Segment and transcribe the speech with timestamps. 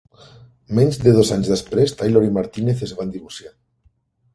[0.79, 3.59] Menys de dos anys després, Taylor i Martinez es van divorciar.